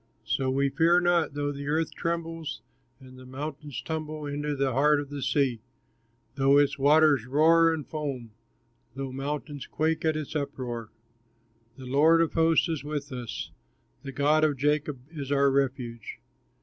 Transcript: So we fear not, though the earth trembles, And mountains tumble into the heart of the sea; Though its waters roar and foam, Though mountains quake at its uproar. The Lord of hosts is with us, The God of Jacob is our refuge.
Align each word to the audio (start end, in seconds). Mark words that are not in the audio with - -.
So 0.25 0.49
we 0.49 0.69
fear 0.69 0.99
not, 0.99 1.35
though 1.35 1.51
the 1.51 1.67
earth 1.67 1.93
trembles, 1.93 2.63
And 2.99 3.23
mountains 3.27 3.83
tumble 3.83 4.25
into 4.25 4.55
the 4.55 4.73
heart 4.73 4.99
of 4.99 5.11
the 5.11 5.21
sea; 5.21 5.61
Though 6.33 6.57
its 6.57 6.79
waters 6.79 7.27
roar 7.27 7.71
and 7.71 7.85
foam, 7.87 8.31
Though 8.95 9.11
mountains 9.11 9.67
quake 9.67 10.03
at 10.03 10.17
its 10.17 10.35
uproar. 10.35 10.91
The 11.77 11.85
Lord 11.85 12.19
of 12.19 12.33
hosts 12.33 12.67
is 12.67 12.83
with 12.83 13.11
us, 13.11 13.51
The 14.01 14.11
God 14.11 14.43
of 14.43 14.57
Jacob 14.57 15.01
is 15.11 15.31
our 15.31 15.51
refuge. 15.51 16.19